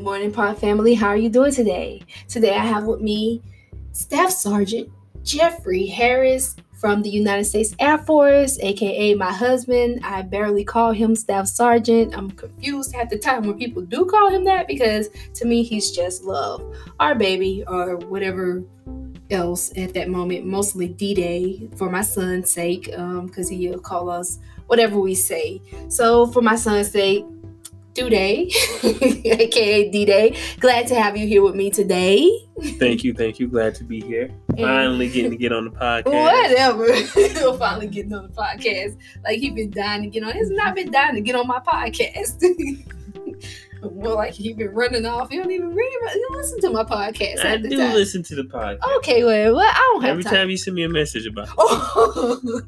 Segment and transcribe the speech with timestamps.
[0.00, 0.94] Good morning, Pod family.
[0.94, 2.00] How are you doing today?
[2.26, 3.42] Today I have with me
[3.92, 4.88] Staff Sergeant
[5.22, 10.00] Jeffrey Harris from the United States Air Force, aka my husband.
[10.02, 12.16] I barely call him Staff Sergeant.
[12.16, 15.90] I'm confused at the time when people do call him that because to me he's
[15.90, 16.64] just love,
[16.98, 18.64] our baby, or whatever
[19.30, 24.08] else at that moment, mostly D Day for my son's sake, because um, he'll call
[24.08, 25.60] us whatever we say.
[25.88, 27.26] So, for my son's sake,
[28.08, 28.50] Day,
[28.82, 32.30] aka D Day, glad to have you here with me today.
[32.78, 33.48] Thank you, thank you.
[33.48, 34.30] Glad to be here.
[34.56, 36.04] Finally getting to get on the podcast.
[36.06, 37.56] Whatever.
[37.58, 38.96] finally getting on the podcast.
[39.24, 40.32] Like he's been dying to get on.
[40.32, 42.86] He's not been dying to get on my podcast.
[43.82, 45.32] Well, like he been running off.
[45.32, 45.92] You don't even read.
[46.14, 47.44] You listen to my podcast.
[47.44, 47.94] I do time.
[47.94, 48.80] listen to the podcast.
[48.98, 50.34] Okay, well, well, I don't have Every time.
[50.34, 51.54] time you send me a message about it.
[52.02, 52.62] Oh,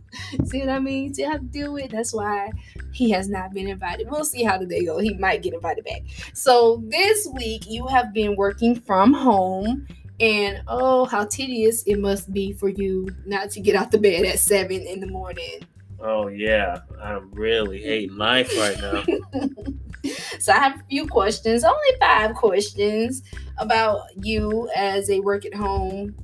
[0.44, 1.12] see what I mean?
[1.14, 1.90] See how to deal with.
[1.90, 2.50] That's why
[2.92, 4.10] he has not been invited.
[4.10, 4.98] We'll see how the day go.
[4.98, 6.02] He might get invited back.
[6.34, 9.86] So this week you have been working from home.
[10.20, 14.24] And oh, how tedious it must be for you not to get out the bed
[14.24, 15.60] at seven in the morning.
[16.00, 19.04] Oh yeah, I'm really hating life right now.
[20.38, 23.22] so I have a few questions, only five questions
[23.58, 26.14] about you as a work at home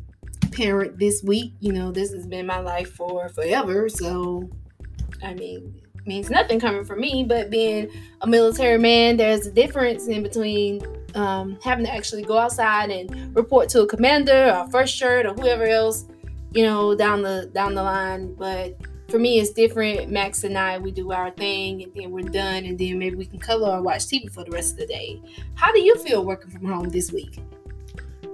[0.52, 1.52] parent this week.
[1.60, 3.88] You know, this has been my life for forever.
[3.88, 4.50] So,
[5.22, 7.90] I mean, means nothing coming from me, but being
[8.22, 10.82] a military man, there's a difference in between
[11.14, 15.34] um, having to actually go outside and report to a commander or first shirt or
[15.34, 16.06] whoever else,
[16.52, 18.34] you know, down the down the line.
[18.34, 18.76] But
[19.08, 20.10] for me, it's different.
[20.10, 23.24] Max and I, we do our thing and then we're done, and then maybe we
[23.24, 25.20] can color or watch TV for the rest of the day.
[25.54, 27.38] How do you feel working from home this week?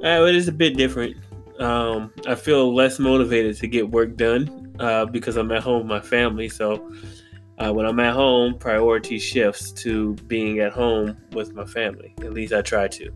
[0.02, 1.16] Uh, it is a bit different.
[1.60, 5.86] Um, I feel less motivated to get work done uh, because I'm at home with
[5.86, 6.48] my family.
[6.48, 6.92] So
[7.58, 12.12] uh, when I'm at home, priority shifts to being at home with my family.
[12.18, 13.12] At least I try to.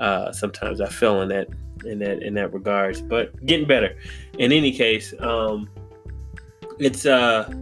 [0.00, 1.48] Uh, sometimes I fell in that
[1.84, 3.96] in that in that regards, but getting better.
[4.38, 5.70] In any case, um,
[6.80, 7.52] it's uh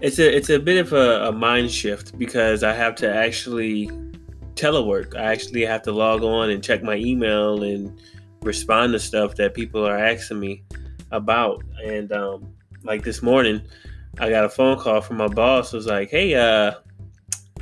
[0.00, 3.90] it's a it's a bit of a, a mind shift because I have to actually
[4.54, 5.16] telework.
[5.16, 8.00] I actually have to log on and check my email and
[8.42, 10.62] respond to stuff that people are asking me
[11.10, 11.62] about.
[11.84, 13.62] And um, like this morning,
[14.18, 15.72] I got a phone call from my boss.
[15.72, 16.72] Was like, "Hey, uh,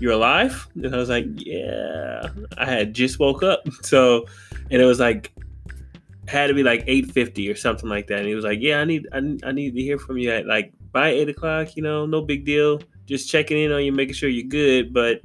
[0.00, 4.26] you're alive?" And I was like, "Yeah." I had just woke up, so
[4.70, 5.32] and it was like
[6.28, 8.18] had to be like 8:50 or something like that.
[8.18, 10.46] And he was like, "Yeah, I need I, I need to hear from you at
[10.46, 11.76] like by eight o'clock.
[11.76, 12.80] You know, no big deal.
[13.06, 15.22] Just checking in on you, making sure you're good, but."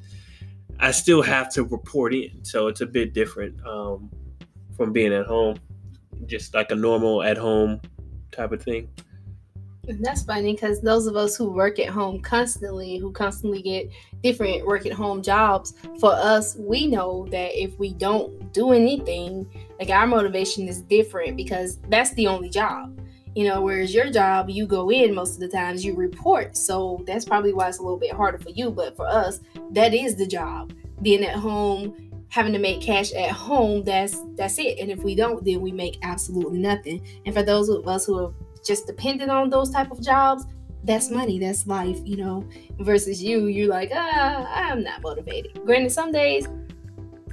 [0.80, 4.10] I still have to report in, so it's a bit different um,
[4.76, 5.58] from being at home,
[6.26, 7.80] just like a normal at home
[8.32, 8.90] type of thing.
[9.88, 13.90] And that's funny because those of us who work at home constantly, who constantly get
[14.24, 19.46] different work at home jobs, for us, we know that if we don't do anything,
[19.80, 22.98] like our motivation is different because that's the only job.
[23.36, 26.56] You know, whereas your job, you go in most of the times, you report.
[26.56, 28.70] So that's probably why it's a little bit harder for you.
[28.70, 29.40] But for us,
[29.72, 30.74] that is the job.
[31.02, 34.80] Being at home, having to make cash at home, that's that's it.
[34.80, 37.06] And if we don't, then we make absolutely nothing.
[37.26, 38.34] And for those of us who are
[38.64, 40.46] just dependent on those type of jobs,
[40.84, 42.48] that's money, that's life, you know.
[42.80, 45.64] Versus you, you're like, ah, I'm not motivated.
[45.66, 46.48] Granted, some days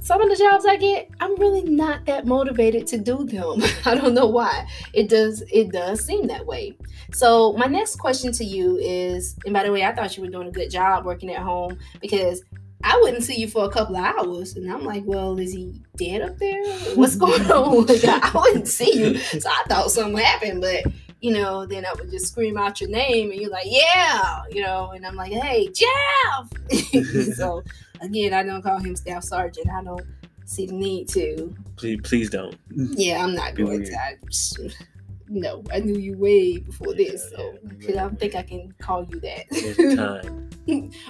[0.01, 3.61] some of the jobs I get, I'm really not that motivated to do them.
[3.85, 4.67] I don't know why.
[4.93, 6.75] It does it does seem that way.
[7.13, 10.29] So my next question to you is, and by the way, I thought you were
[10.29, 12.43] doing a good job working at home because
[12.83, 15.79] I wouldn't see you for a couple of hours, and I'm like, well, is he
[15.97, 16.63] dead up there?
[16.95, 17.85] What's going on?
[17.87, 20.83] I wouldn't see you, so I thought something happened, but
[21.21, 24.63] you know, then I would just scream out your name, and you're like, yeah, you
[24.63, 27.35] know, and I'm like, hey, Jeff.
[27.35, 27.63] so
[28.01, 29.69] again, I don't call him staff sergeant.
[29.69, 30.05] I don't
[30.45, 31.55] see the need to.
[31.77, 32.55] Please, please don't.
[32.69, 33.95] Yeah, I'm not Be going to.
[33.95, 34.15] I,
[35.29, 39.05] no, I knew you way before this, so because I don't think I can call
[39.05, 39.95] you There's that.
[39.95, 40.49] time.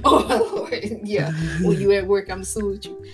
[0.03, 1.31] oh my lord, yeah.
[1.61, 3.05] When you at work, I'm suing you.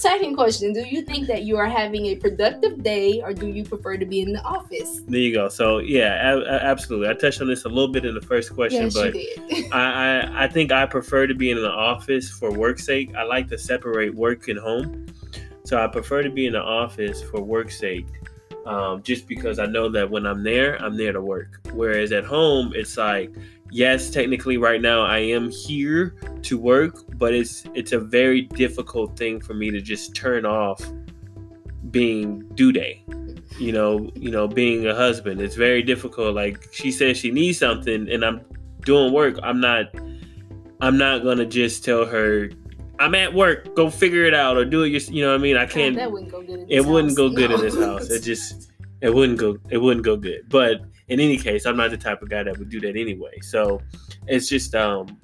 [0.00, 3.64] Second question: Do you think that you are having a productive day, or do you
[3.64, 5.02] prefer to be in the office?
[5.06, 5.50] there you go.
[5.50, 7.10] So yeah, a- a- absolutely.
[7.10, 9.14] I touched on this a little bit in the first question, yes, but.
[9.74, 9.82] I,
[10.24, 13.14] I I think I prefer to be in the office for work's sake.
[13.14, 15.04] I like to separate work and home,
[15.64, 18.06] so I prefer to be in the office for work's sake.
[18.64, 21.60] Um, just because I know that when I'm there, I'm there to work.
[21.74, 23.34] Whereas at home, it's like,
[23.70, 29.16] yes, technically right now I am here to work, but it's it's a very difficult
[29.16, 30.82] thing for me to just turn off
[31.90, 33.04] being due day.
[33.58, 36.34] You know, you know, being a husband, it's very difficult.
[36.34, 38.40] Like she says she needs something and I'm
[38.82, 39.38] doing work.
[39.42, 39.86] I'm not
[40.80, 42.50] I'm not gonna just tell her
[42.98, 43.74] I'm at work.
[43.74, 44.88] Go figure it out or do it.
[44.88, 45.56] Your, you know what I mean?
[45.56, 45.96] I oh, can't.
[45.96, 46.60] that wouldn't go good.
[46.60, 48.10] In it this wouldn't go good in this house.
[48.10, 50.48] It just it wouldn't go it wouldn't go good.
[50.48, 53.38] But in any case, I'm not the type of guy that would do that anyway.
[53.42, 53.82] So
[54.26, 55.18] it's just um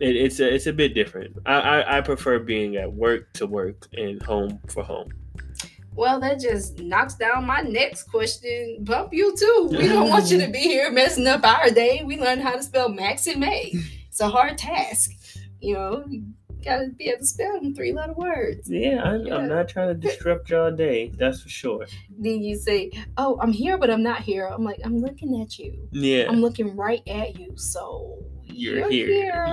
[0.00, 1.36] it, it's a it's a bit different.
[1.46, 5.10] I, I I prefer being at work to work and home for home.
[5.92, 8.78] Well, that just knocks down my next question.
[8.80, 9.68] Bump you too.
[9.70, 12.02] We don't want you to be here messing up our day.
[12.04, 13.72] We learned how to spell Max and May.
[14.08, 15.10] It's a hard task.
[15.60, 16.04] You know,
[16.64, 18.68] gotta be able to spell them three letter words.
[18.70, 19.36] Yeah, I'm, Yeah.
[19.36, 21.12] I'm not trying to disrupt your day.
[21.16, 21.86] That's for sure.
[22.18, 24.46] Then you say, Oh, I'm here, but I'm not here.
[24.46, 25.88] I'm like, I'm looking at you.
[25.92, 27.52] Yeah, I'm looking right at you.
[27.56, 28.19] So
[28.52, 29.06] You're here.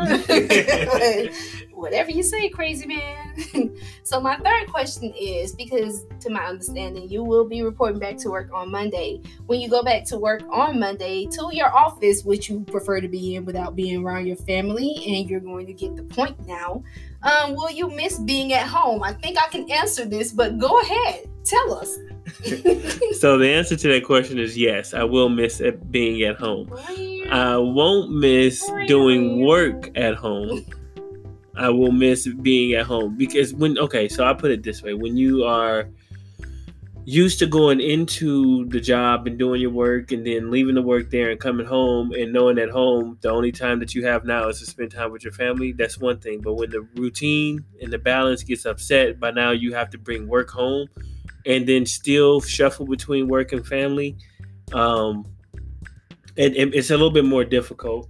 [0.05, 1.31] here.
[1.73, 3.75] Whatever you say, crazy man.
[4.03, 8.29] so my third question is because to my understanding, you will be reporting back to
[8.29, 9.21] work on Monday.
[9.45, 13.07] When you go back to work on Monday to your office, which you prefer to
[13.07, 16.83] be in without being around your family, and you're going to get the point now.
[17.23, 19.03] Um, will you miss being at home?
[19.03, 21.29] I think I can answer this, but go ahead.
[21.43, 21.97] Tell us.
[23.19, 24.93] so the answer to that question is yes.
[24.93, 26.67] I will miss it being at home.
[27.31, 30.65] I won't miss doing work at home.
[31.55, 34.93] I will miss being at home because when okay, so I put it this way:
[34.93, 35.89] when you are
[37.07, 41.09] used to going into the job and doing your work and then leaving the work
[41.09, 44.49] there and coming home and knowing at home the only time that you have now
[44.49, 46.41] is to spend time with your family, that's one thing.
[46.41, 50.27] But when the routine and the balance gets upset, by now you have to bring
[50.27, 50.89] work home
[51.45, 54.17] and then still shuffle between work and family.
[54.73, 55.25] Um,
[56.37, 58.09] it, it- it's a little bit more difficult,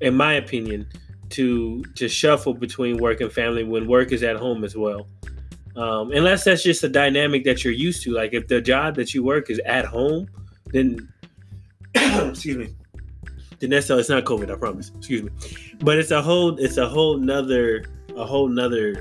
[0.00, 0.86] in my opinion,
[1.30, 5.06] to to shuffle between work and family when work is at home as well.
[5.76, 8.12] Um, unless that's just a dynamic that you're used to.
[8.12, 10.28] Like if the job that you work is at home,
[10.72, 11.08] then
[11.94, 12.68] excuse me,
[13.60, 14.50] then that's it's not COVID.
[14.50, 14.90] I promise.
[14.96, 15.30] Excuse me,
[15.80, 17.84] but it's a whole it's a whole nother
[18.16, 19.00] a whole nother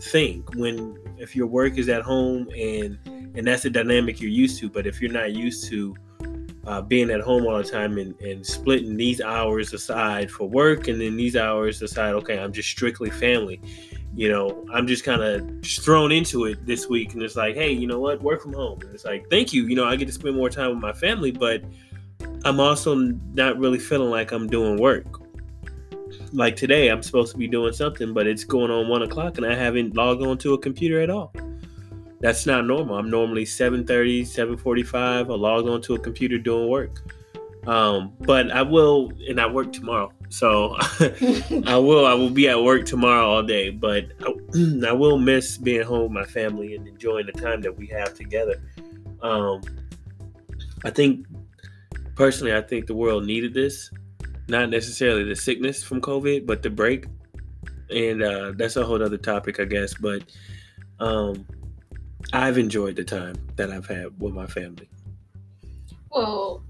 [0.00, 4.58] thing when if your work is at home and and that's the dynamic you're used
[4.60, 4.68] to.
[4.68, 5.94] But if you're not used to
[6.68, 10.86] uh, being at home all the time and, and splitting these hours aside for work
[10.86, 13.58] and then these hours aside, okay, I'm just strictly family.
[14.14, 17.72] You know, I'm just kind of thrown into it this week and it's like, hey,
[17.72, 18.82] you know what, work from home.
[18.82, 19.64] And it's like, thank you.
[19.64, 21.64] You know, I get to spend more time with my family, but
[22.44, 22.94] I'm also
[23.32, 25.06] not really feeling like I'm doing work.
[26.34, 29.46] Like today, I'm supposed to be doing something, but it's going on one o'clock and
[29.46, 31.32] I haven't logged on to a computer at all
[32.20, 32.96] that's not normal.
[32.96, 37.00] I'm normally 7:30, 7:45, I log onto a computer doing work.
[37.66, 40.76] Um, but I will, and I work tomorrow, so
[41.66, 42.06] I will.
[42.06, 43.68] I will be at work tomorrow all day.
[43.70, 44.32] But I,
[44.88, 48.14] I will miss being home with my family and enjoying the time that we have
[48.14, 48.62] together.
[49.20, 49.60] Um,
[50.84, 51.26] I think,
[52.14, 53.90] personally, I think the world needed this.
[54.48, 57.04] Not necessarily the sickness from COVID, but the break,
[57.90, 59.92] and uh, that's a whole other topic, I guess.
[59.92, 60.22] But
[61.00, 61.44] um,
[62.32, 64.88] I've enjoyed the time that I've had with my family.
[66.10, 66.62] Well,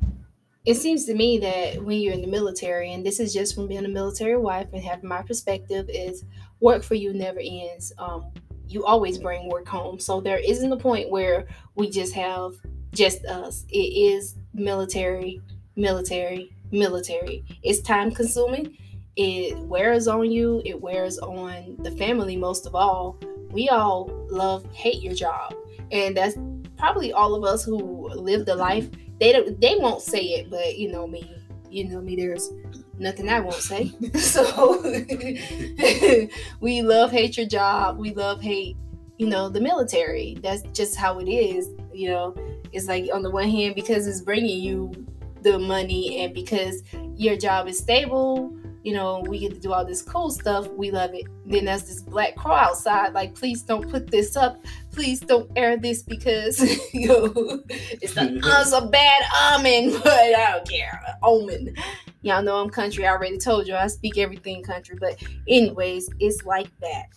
[0.64, 3.68] it seems to me that when you're in the military, and this is just from
[3.68, 6.24] being a military wife and having my perspective, is
[6.60, 7.92] work for you never ends.
[7.98, 8.26] Um,
[8.68, 12.52] you always bring work home, so there isn't a point where we just have
[12.92, 13.64] just us.
[13.70, 15.40] It is military,
[15.76, 17.44] military, military.
[17.62, 18.76] It's time consuming.
[19.16, 20.62] It wears on you.
[20.64, 23.18] It wears on the family most of all.
[23.52, 25.54] We all love hate your job,
[25.90, 26.36] and that's
[26.78, 28.88] probably all of us who live the life.
[29.20, 31.28] They don't they won't say it but you know me
[31.70, 32.50] you know me there's
[32.98, 33.92] nothing i won't say.
[34.14, 34.80] So
[36.60, 37.98] we love hate your job.
[37.98, 38.76] We love hate
[39.18, 40.38] you know the military.
[40.40, 42.34] That's just how it is you know.
[42.72, 45.06] It's like on the one hand because it's bringing you
[45.42, 46.82] the money and because
[47.16, 48.57] your job is stable
[48.88, 51.26] you know we get to do all this cool stuff we love it.
[51.44, 54.64] Then there's this black crow outside like please don't put this up.
[54.92, 56.58] Please don't air this because
[56.94, 61.76] you know it's a, uh, it's a bad omen but i don't care omen.
[62.22, 66.46] Y'all know i'm country i already told you i speak everything country but anyways it's
[66.46, 67.08] like that.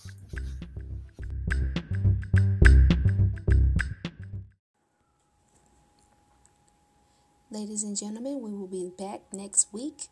[7.50, 10.08] Ladies and gentlemen, we will be back next week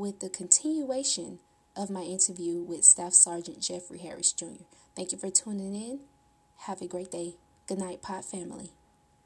[0.00, 1.38] with the continuation
[1.76, 4.64] of my interview with Staff Sergeant Jeffrey Harris Jr.
[4.96, 6.00] Thank you for tuning in.
[6.60, 7.34] Have a great day.
[7.66, 8.70] Good night, Pod family.